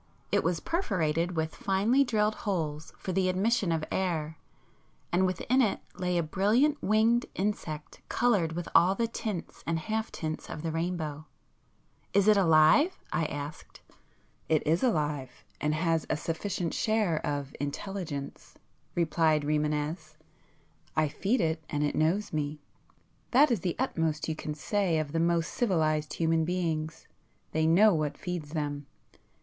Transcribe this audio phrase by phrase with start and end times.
[0.31, 4.39] It was perforated with finely drilled holes for the admission of air,
[5.11, 10.11] and within it lay a brilliant winged insect coloured with all the tints and half
[10.11, 11.27] tints of the rainbow.
[12.13, 13.81] "Is it alive?" I asked.
[14.49, 20.15] "It is alive, and has a sufficient share of intelligence,"—replied Rimânez.
[20.95, 25.19] "I feed it and it knows me,—that is the utmost you can say of the
[25.19, 27.07] most civilized human beings;
[27.51, 28.87] they know what feeds them.